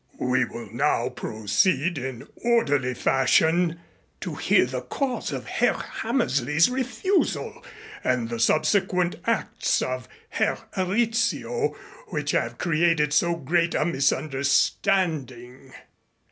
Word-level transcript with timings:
We 0.19 0.45
will 0.45 0.67
now 0.73 1.09
proceed 1.09 1.99
in 1.99 2.27
orderly 2.43 2.95
fashion 2.95 3.79
to 4.21 4.33
hear 4.33 4.65
the 4.65 4.81
cause 4.81 5.31
of 5.31 5.45
Herr 5.45 5.75
Hammersley's 5.75 6.71
refusal 6.71 7.63
and 8.03 8.27
the 8.27 8.39
subsequent 8.39 9.17
acts 9.27 9.79
of 9.83 10.07
Herr 10.29 10.57
Rizzio 10.75 11.75
which 12.07 12.31
have 12.31 12.57
created 12.57 13.13
so 13.13 13.35
great 13.35 13.75
a 13.75 13.85
misunderstanding. 13.85 15.71